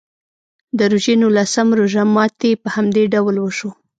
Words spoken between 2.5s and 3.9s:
په همدې ډول وشو.